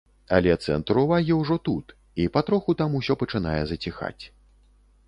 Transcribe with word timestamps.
Але 0.35 0.53
цэнтр 0.67 0.99
увагі 1.03 1.37
ўжо 1.41 1.57
тут, 1.69 1.93
і 2.25 2.27
патроху 2.39 2.77
там 2.81 2.97
усё 3.03 3.19
пачынае 3.25 3.59
заціхаць. 3.75 4.23